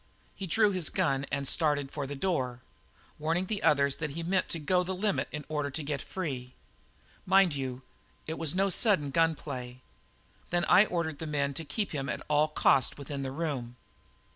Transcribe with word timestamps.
He 0.33 0.47
drew 0.47 0.71
his 0.71 0.89
gun 0.89 1.27
and 1.31 1.47
started 1.47 1.91
for 1.91 2.07
the 2.07 2.15
door, 2.15 2.63
warning 3.19 3.45
the 3.45 3.61
others 3.61 3.97
that 3.97 4.09
he 4.09 4.23
meant 4.23 4.49
to 4.49 4.57
go 4.57 4.81
the 4.81 4.95
limit 4.95 5.27
in 5.31 5.45
order 5.47 5.69
to 5.69 5.83
get 5.83 6.01
free. 6.01 6.55
Mind 7.23 7.53
you, 7.53 7.83
it 8.25 8.39
was 8.39 8.55
no 8.55 8.71
sudden 8.71 9.11
gun 9.11 9.35
play. 9.35 9.79
"Then 10.49 10.65
I 10.65 10.85
ordered 10.85 11.19
the 11.19 11.27
men 11.27 11.53
to 11.53 11.63
keep 11.63 11.91
him 11.91 12.09
at 12.09 12.23
all 12.29 12.47
costs 12.47 12.97
within 12.97 13.21
the 13.21 13.31
room. 13.31 13.75